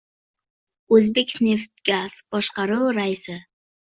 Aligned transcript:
O‘zbekneftgaz: 0.95 2.15
Boshqaruv 2.37 2.87
raisi 3.01 3.37
I 3.37 3.37